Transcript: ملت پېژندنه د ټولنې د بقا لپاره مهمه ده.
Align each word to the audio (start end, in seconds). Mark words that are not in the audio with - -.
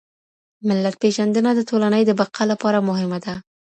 ملت 0.67 0.95
پېژندنه 1.01 1.51
د 1.55 1.59
ټولنې 1.69 2.01
د 2.05 2.11
بقا 2.19 2.43
لپاره 2.51 2.85
مهمه 2.89 3.19
ده. 3.25 3.35